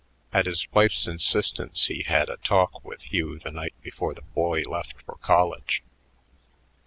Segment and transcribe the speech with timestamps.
[0.33, 4.63] At his wife's insistence he had a talk with Hugh the night before the boy
[4.63, 5.83] left for college.